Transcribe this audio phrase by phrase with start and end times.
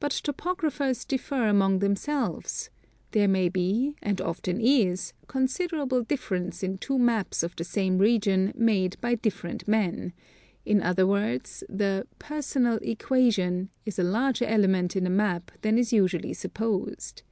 [0.00, 2.70] But topographers difl[er among themselves:
[3.12, 8.50] there may be, and often is, considerable difference in two maps of the same region
[8.56, 10.12] made by diffei'ent men;
[10.66, 15.92] in other words, the "personal equation" is a larger element in a map than is
[15.92, 17.22] usually supposed.